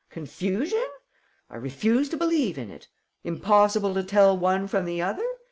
Confusion? 0.09 0.83
I 1.47 1.57
refuse 1.57 2.09
to 2.09 2.17
believe 2.17 2.57
in 2.57 2.71
it. 2.71 2.87
Impossible 3.23 3.93
to 3.93 4.01
tell 4.03 4.35
one 4.35 4.67
from 4.67 4.85
the 4.85 4.99
other? 4.99 5.23